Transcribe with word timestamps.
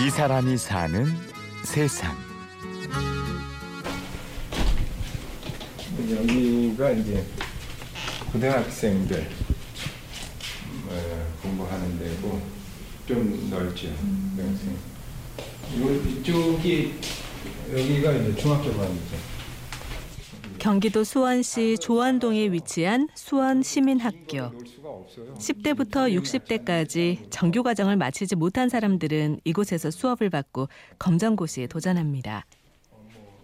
이 0.00 0.08
사람이 0.08 0.56
사는 0.56 1.06
세상. 1.62 2.16
여기가 6.10 6.90
이제 6.92 7.22
고등학생들 8.32 9.28
어, 10.88 11.26
공부하는 11.42 11.98
데고 11.98 12.40
좀 13.06 13.50
넓죠. 13.50 13.88
고등학생. 14.36 14.74
요 15.80 15.94
이쪽이 16.08 16.94
여기가 17.70 18.12
이제 18.12 18.40
중학교 18.40 18.72
반이죠. 18.72 19.16
경기도 20.60 21.04
수원시 21.04 21.78
조원동에 21.78 22.52
위치한 22.52 23.08
수원 23.14 23.62
시민학교. 23.62 24.50
놀 24.50 24.66
수가 24.66 24.90
없어요. 24.90 25.32
10대부터 25.34 26.14
60대까지 26.14 27.30
정규 27.30 27.62
과정을 27.62 27.96
마치지 27.96 28.36
못한 28.36 28.68
사람들은 28.68 29.40
이곳에서 29.44 29.90
수업을 29.90 30.28
받고 30.28 30.68
검정고시에 30.98 31.66
도전합니다. 31.66 32.44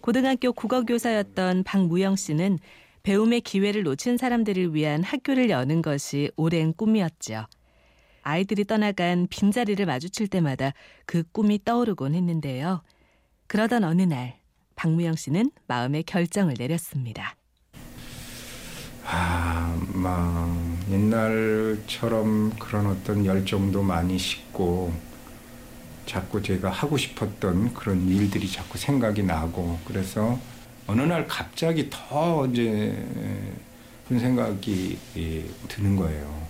고등학교 0.01 0.53
국어교사였던 0.53 1.63
박무영 1.63 2.17
씨는 2.17 2.59
배움의 3.01 3.41
기회를 3.41 3.81
놓친 3.81 4.17
사람들을 4.17 4.75
위한 4.75 5.01
학교를 5.01 5.49
여는 5.49 5.81
것이 5.81 6.29
오랜 6.35 6.71
꿈이었죠. 6.71 7.47
아이들이 8.21 8.63
떠나간 8.63 9.25
빈자리를 9.27 9.83
마주칠 9.87 10.27
때마다 10.27 10.71
그 11.07 11.23
꿈이 11.31 11.59
떠오르곤 11.65 12.13
했는데요. 12.13 12.83
그러던 13.47 13.85
어느 13.85 14.03
날 14.03 14.37
박무영 14.77 15.15
씨는 15.15 15.51
마음의 15.67 16.03
결정을 16.03 16.53
내렸습니다. 16.57 17.35
아, 19.03 19.77
막 19.93 20.47
옛날처럼 20.89 22.51
그런 22.57 22.87
어떤 22.87 23.25
열정도 23.25 23.83
많이 23.83 24.17
식고 24.17 24.93
자꾸 26.05 26.41
제가 26.41 26.69
하고 26.69 26.95
싶었던 26.95 27.73
그런 27.73 28.07
일들이 28.07 28.49
자꾸 28.49 28.77
생각이 28.77 29.23
나고 29.23 29.79
그래서 29.85 30.39
어느 30.85 31.01
날 31.01 31.27
갑자기 31.27 31.89
더 31.89 32.45
이제 32.47 33.05
그런 34.07 34.21
생각이 34.21 34.97
예, 35.17 35.43
드는 35.67 35.97
거예요. 35.97 36.47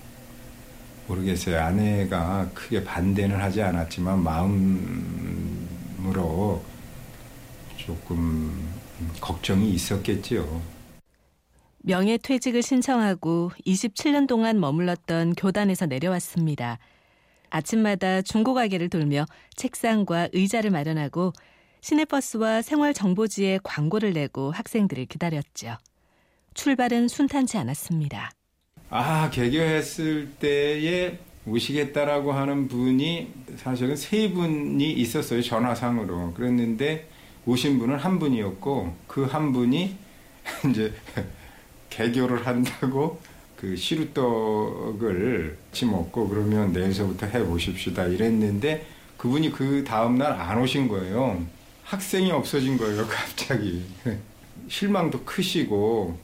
모르겠어요. 1.08 1.60
아내가 1.60 2.50
크게 2.54 2.84
반대는 2.84 3.40
하지 3.40 3.62
않았지만 3.62 4.22
마음으로 6.04 6.62
조금 7.88 8.70
걱정이 9.22 9.72
있었겠지요. 9.72 10.62
명예퇴직을 11.84 12.62
신청하고 12.62 13.52
27년 13.66 14.28
동안 14.28 14.60
머물렀던 14.60 15.36
교단에서 15.36 15.86
내려왔습니다. 15.86 16.80
아침마다 17.50 18.22
중고 18.22 18.54
가게를 18.54 18.90
돌며 18.90 19.26
책상과 19.56 20.28
의자를 20.34 20.70
마련하고 20.70 21.32
시내버스와 21.80 22.62
생활정보지에 22.62 23.60
광고를 23.64 24.12
내고 24.12 24.52
학생들을 24.52 25.06
기다렸죠. 25.06 25.78
출발은 26.56 27.08
순탄치 27.08 27.58
않았습니다. 27.58 28.32
아, 28.90 29.30
개교했을 29.30 30.32
때에 30.42 31.20
오시겠다라고 31.46 32.34
하는 32.34 32.68
분이 32.68 33.32
사실은 33.56 33.96
세 33.96 34.30
분이 34.30 34.92
있었어요. 34.92 35.42
전화상으로. 35.42 36.34
그랬는데 36.34 37.08
오신 37.48 37.80
분은 37.80 37.96
한 37.96 38.20
분이었고 38.20 38.94
그 39.08 39.26
한 39.26 39.54
분이 39.54 39.96
이제 40.70 40.94
개교를 41.90 42.46
한다고 42.46 43.20
그 43.56 43.76
시루떡을 43.76 45.58
같이 45.72 45.86
먹고 45.86 46.28
그러면 46.28 46.72
내일서부터 46.74 47.26
해 47.28 47.44
보십시다 47.44 48.06
이랬는데 48.06 48.86
그분이 49.18 49.52
그 49.52 49.84
다음 49.84 50.18
날 50.18 50.34
안 50.34 50.60
오신 50.62 50.88
거예요. 50.88 51.44
학생이 51.84 52.32
없어진 52.32 52.78
거예요, 52.78 53.08
갑자기. 53.10 53.84
실망도 54.68 55.22
크시고 55.24 56.20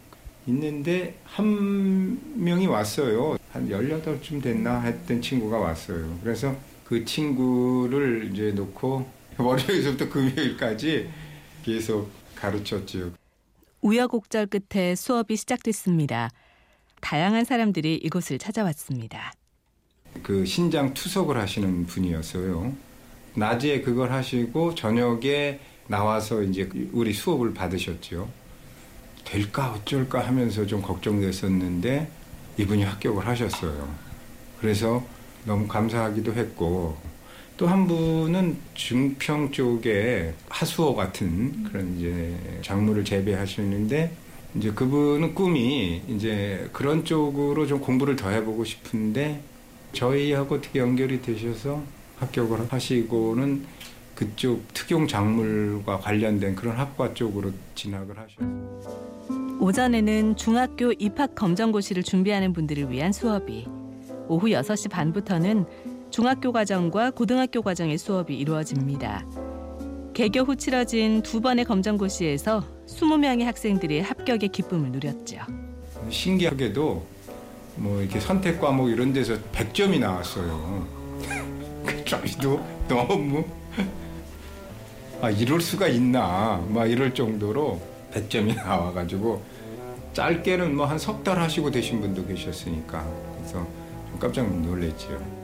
있는데 0.45 1.15
한 1.23 2.19
명이 2.35 2.67
왔어요. 2.67 3.37
한 3.51 3.69
18쯤 3.69 4.43
됐나 4.43 4.81
했던 4.81 5.21
친구가 5.21 5.57
왔어요. 5.57 6.19
그래서 6.21 6.55
그 6.85 7.03
친구를 7.05 8.29
이제 8.31 8.51
놓고 8.51 9.09
월요일부터 9.39 10.09
금요일까지 10.09 11.09
계속 11.63 12.11
가르쳤죠. 12.35 13.11
우여곡절 13.81 14.47
끝에 14.47 14.95
수업이 14.95 15.35
시작됐습니다. 15.35 16.29
다양한 17.01 17.43
사람들이 17.43 17.95
이곳을 17.95 18.37
찾아왔습니다. 18.37 19.33
그 20.21 20.45
신장 20.45 20.93
투석을 20.93 21.37
하시는 21.37 21.85
분이었어요. 21.85 22.73
낮에 23.35 23.81
그걸 23.81 24.11
하시고 24.11 24.75
저녁에 24.75 25.59
나와서 25.87 26.43
이제 26.43 26.69
우리 26.91 27.13
수업을 27.13 27.53
받으셨죠. 27.53 28.29
될까 29.25 29.71
어쩔까 29.71 30.25
하면서 30.25 30.65
좀 30.65 30.81
걱정됐었는데 30.81 32.09
이분이 32.57 32.83
합격을 32.83 33.25
하셨어요. 33.25 33.93
그래서 34.59 35.03
너무 35.45 35.67
감사하기도 35.67 36.33
했고 36.33 36.97
또 37.57 37.67
한 37.67 37.87
분은 37.87 38.57
중평 38.73 39.51
쪽에 39.51 40.33
하수호 40.49 40.95
같은 40.95 41.63
그런 41.65 41.97
이제 41.97 42.35
작물을 42.61 43.05
재배하시는데 43.05 44.11
이제 44.55 44.71
그분은 44.71 45.33
꿈이 45.35 46.01
이제 46.07 46.69
그런 46.73 47.05
쪽으로 47.05 47.65
좀 47.67 47.79
공부를 47.79 48.15
더 48.15 48.29
해보고 48.29 48.63
싶은데 48.63 49.41
저희하고 49.93 50.55
어떻게 50.55 50.79
연결이 50.79 51.21
되셔서 51.21 51.81
합격을 52.17 52.71
하시고는 52.71 53.65
그쪽 54.15 54.63
특용 54.73 55.07
작물과 55.07 55.99
관련된 55.99 56.55
그런 56.55 56.77
학과 56.77 57.13
쪽으로 57.13 57.51
진학을 57.75 58.15
하셨어요. 58.17 59.57
오전에는 59.59 60.35
중학교 60.35 60.91
입학 60.93 61.35
검정고시를 61.35 62.03
준비하는 62.03 62.53
분들을 62.53 62.91
위한 62.91 63.11
수업이, 63.11 63.65
오후 64.27 64.47
6시 64.47 64.89
반부터는 64.89 65.65
중학교 66.13 66.51
과정과 66.51 67.09
고등학교 67.09 67.63
과정의 67.63 67.97
수업이 67.97 68.37
이루어집니다. 68.37 69.25
개교 70.13 70.41
후 70.41 70.55
치러진 70.55 71.23
두 71.23 71.41
번의 71.41 71.65
검정고시에서 71.65 72.63
20명의 72.87 73.45
학생들이 73.45 74.01
합격의 74.01 74.49
기쁨을 74.49 74.91
누렸죠. 74.91 75.37
신기하게도 76.11 77.03
뭐 77.77 77.99
이렇게 77.99 78.19
선택 78.19 78.61
과목 78.61 78.89
이런 78.91 79.11
데서 79.11 79.33
100점이 79.53 79.99
나왔어요. 80.01 80.87
저희도 82.05 82.63
너무 82.87 83.43
아 85.19 85.31
이럴 85.31 85.61
수가 85.61 85.87
있나 85.87 86.63
막 86.69 86.85
이럴 86.85 87.11
정도로 87.15 87.81
100점이 88.13 88.55
나와가지고 88.55 89.41
짧게는 90.13 90.75
뭐 90.75 90.85
한 90.85 90.99
석 90.99 91.23
달 91.23 91.39
하시고 91.39 91.71
되신 91.71 92.01
분도 92.01 92.23
계셨으니까 92.27 93.03
그래서 93.39 93.53
좀 94.11 94.19
깜짝 94.19 94.47
놀랐죠. 94.61 95.42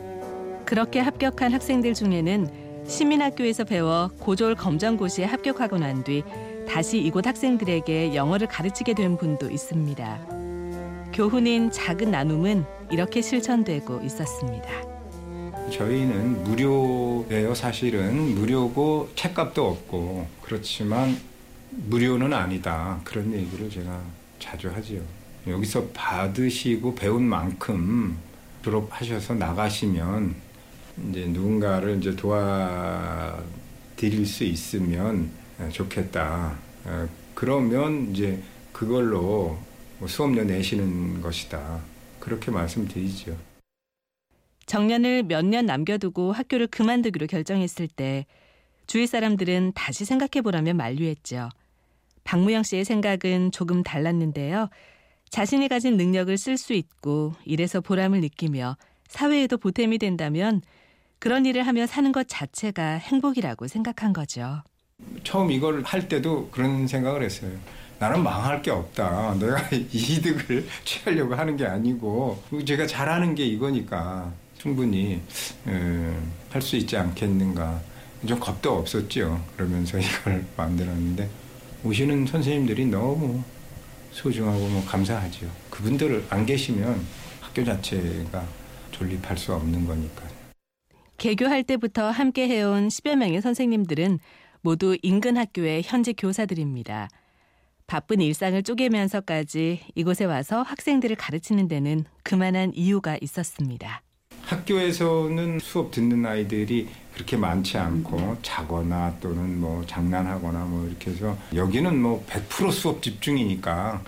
그렇게 0.69 0.99
합격한 0.99 1.51
학생들 1.51 1.95
중에는 1.95 2.85
시민학교에서 2.85 3.63
배워 3.63 4.11
고졸 4.19 4.53
검정고시에 4.53 5.25
합격하고 5.25 5.79
난 5.79 6.03
뒤 6.03 6.23
다시 6.67 6.99
이곳 6.99 7.25
학생들에게 7.25 8.13
영어를 8.13 8.45
가르치게 8.45 8.93
된 8.93 9.17
분도 9.17 9.49
있습니다. 9.49 10.19
교훈인 11.11 11.71
작은 11.71 12.11
나눔은 12.11 12.65
이렇게 12.91 13.19
실천되고 13.19 14.01
있었습니다. 14.03 14.69
저희는 15.71 16.43
무료예요 16.43 17.55
사실은 17.55 18.35
무료고 18.35 19.09
책값도 19.15 19.67
없고 19.67 20.27
그렇지만 20.43 21.17
무료는 21.71 22.31
아니다 22.31 23.01
그런 23.03 23.33
얘기를 23.33 23.71
제가 23.71 23.99
자주 24.37 24.69
하지요. 24.69 25.01
여기서 25.47 25.87
받으시고 25.95 26.93
배운 26.93 27.23
만큼 27.23 28.19
졸업하셔서 28.63 29.33
나가시면 29.33 30.48
이제 31.09 31.25
누군가를 31.27 31.97
이제 31.97 32.15
도와드릴 32.15 33.45
수 34.25 34.43
있으면 34.43 35.29
좋겠다. 35.71 36.57
어, 36.85 37.07
그러면 37.33 38.11
이제 38.11 38.41
그걸로 38.71 39.57
뭐 39.99 40.07
수업료 40.07 40.43
내시는 40.43 41.21
것이다. 41.21 41.81
그렇게 42.19 42.51
말씀드리죠. 42.51 43.37
정년을 44.65 45.23
몇 45.23 45.45
년 45.45 45.65
남겨두고 45.65 46.31
학교를 46.31 46.67
그만두기로 46.67 47.27
결정했을 47.27 47.87
때 47.87 48.25
주위 48.87 49.07
사람들은 49.07 49.73
다시 49.75 50.05
생각해보라며 50.05 50.73
만류했죠. 50.73 51.49
박무영 52.23 52.63
씨의 52.63 52.85
생각은 52.85 53.51
조금 53.51 53.81
달랐는데요. 53.83 54.69
자신이 55.29 55.67
가진 55.67 55.97
능력을 55.97 56.35
쓸 56.37 56.57
수 56.57 56.73
있고 56.73 57.33
일에서 57.45 57.81
보람을 57.81 58.21
느끼며 58.21 58.77
사회에도 59.07 59.57
보탬이 59.57 59.97
된다면 59.97 60.61
그런 61.19 61.45
일을 61.45 61.67
하며 61.67 61.85
사는 61.85 62.11
것 62.11 62.27
자체가 62.29 62.93
행복이라고 62.97 63.67
생각한 63.67 64.13
거죠. 64.13 64.63
처음 65.23 65.51
이걸 65.51 65.83
할 65.83 66.07
때도 66.07 66.49
그런 66.49 66.87
생각을 66.87 67.23
했어요. 67.23 67.51
나는 67.99 68.23
망할 68.23 68.61
게 68.61 68.71
없다. 68.71 69.35
내가 69.35 69.57
이득을 69.71 70.65
취하려고 70.85 71.35
하는 71.35 71.57
게 71.57 71.65
아니고 71.65 72.41
제가 72.65 72.87
잘하는 72.87 73.35
게 73.35 73.45
이거니까 73.45 74.31
충분히 74.57 75.21
할수 76.49 76.77
있지 76.77 76.95
않겠는가 76.95 77.81
좀 78.25 78.39
겁도 78.39 78.77
없었죠. 78.77 79.43
그러면서 79.55 79.99
이걸 79.99 80.45
만들었는데 80.55 81.29
오시는 81.83 82.25
선생님들이 82.27 82.85
너무 82.85 83.41
소중하고 84.11 84.67
뭐 84.67 84.85
감사하죠. 84.85 85.47
그분들 85.69 86.25
안 86.29 86.45
계시면 86.45 87.05
학교 87.41 87.63
자체가 87.63 88.45
존립할 88.91 89.37
수 89.37 89.53
없는 89.53 89.85
거니까. 89.85 90.38
개교할 91.19 91.63
때부터 91.63 92.09
함께 92.09 92.47
해온 92.47 92.87
10여 92.87 93.17
명의 93.17 93.41
선생님들은 93.41 94.19
모두 94.61 94.97
인근 95.01 95.35
학교의 95.35 95.83
현직 95.83 96.15
교사들입니다. 96.17 97.09
바쁜 97.87 98.21
일상을 98.21 98.63
쪼개면서까지 98.63 99.81
이곳에 99.95 100.23
와서 100.23 100.61
학생들을 100.61 101.17
가르치는 101.17 101.67
데는 101.67 102.05
그만한 102.23 102.71
이유가 102.73 103.17
있었습니다. 103.19 104.01
학교에서는 104.43 105.59
수업 105.59 105.91
듣는 105.91 106.25
아이들이 106.25 106.87
그렇게 107.13 107.35
많지 107.35 107.77
않고 107.77 108.37
자거나 108.41 109.17
또는 109.19 109.59
뭐 109.59 109.85
장난하거나 109.85 110.65
뭐 110.65 110.87
이렇게 110.87 111.11
해서 111.11 111.37
여기는 111.53 112.01
뭐 112.01 112.25
100% 112.29 112.71
수업 112.71 113.03
집중이니까 113.03 114.01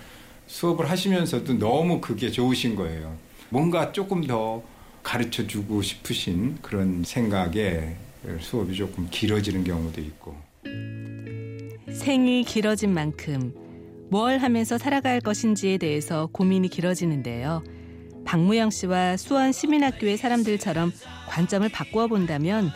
수업을 0.48 0.90
하시면서도 0.90 1.60
너무 1.60 2.00
그게 2.00 2.31
좋으신 2.31 2.75
거예요. 2.75 3.18
뭔가 3.50 3.92
조금 3.92 4.25
더 4.25 4.63
가르쳐 5.03 5.45
주고 5.48 5.81
싶으신 5.81 6.57
그런 6.62 7.03
생각에 7.03 7.95
수업이 8.39 8.75
조금 8.75 9.07
길어지는 9.09 9.63
경우도 9.63 10.01
있고. 10.01 10.36
생이 11.92 12.44
길어진 12.44 12.94
만큼 12.94 13.53
뭘 14.09 14.38
하면서 14.38 14.77
살아갈 14.77 15.19
것인지에 15.21 15.77
대해서 15.77 16.27
고민이 16.31 16.69
길어지는데요. 16.69 17.63
박무영 18.25 18.69
씨와 18.69 19.18
수원 19.18 19.51
시민학교의 19.51 20.18
사람들처럼 20.18 20.92
관점을 21.27 21.68
바꾸어 21.69 22.07
본다면 22.07 22.71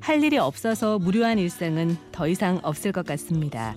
할 0.00 0.22
일이 0.22 0.38
없어서 0.38 0.98
무료한 0.98 1.38
일상은 1.38 1.96
더 2.12 2.26
이상 2.26 2.58
없을 2.62 2.92
것 2.92 3.04
같습니다. 3.06 3.76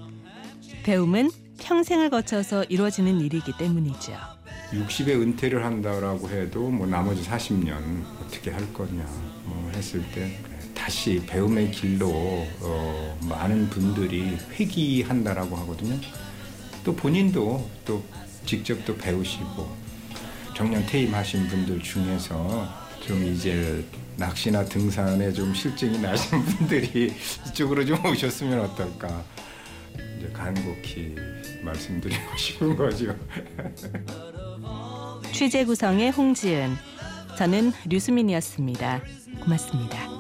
배움은 0.83 1.30
평생을 1.59 2.09
거쳐서 2.09 2.63
이루어지는 2.65 3.21
일이기 3.21 3.51
때문이죠. 3.57 4.13
60에 4.71 5.09
은퇴를 5.09 5.65
한다라고 5.65 6.29
해도 6.29 6.69
뭐 6.69 6.88
나머지 6.88 7.23
40년 7.23 7.75
어떻게 8.21 8.51
할 8.51 8.71
거냐 8.73 9.06
뭐 9.45 9.71
했을 9.75 10.01
때 10.13 10.38
다시 10.73 11.21
배움의 11.27 11.71
길로 11.71 12.09
어 12.62 13.19
많은 13.21 13.69
분들이 13.69 14.38
회귀한다라고 14.53 15.56
하거든요. 15.57 16.00
또 16.83 16.95
본인도 16.95 17.69
또 17.85 18.03
직접 18.45 18.83
또 18.85 18.95
배우시고 18.95 19.75
정년 20.56 20.85
퇴임하신 20.85 21.47
분들 21.47 21.81
중에서 21.81 22.67
좀 23.06 23.24
이제 23.25 23.85
낚시나 24.17 24.63
등산에 24.65 25.31
좀 25.33 25.53
실증이 25.53 26.00
나신 26.00 26.44
분들이 26.45 27.13
이쪽으로 27.47 27.85
좀 27.85 28.03
오셨으면 28.06 28.59
어떨까 28.62 29.24
이제 30.17 30.29
간곡히 30.33 31.15
말씀드리고 31.63 32.21
싶은 32.38 32.75
거죠. 32.75 33.15
취재 35.41 35.65
구성의 35.65 36.11
홍지은, 36.11 36.75
저는 37.35 37.71
류수민이었습니다. 37.89 39.01
고맙습니다. 39.43 40.11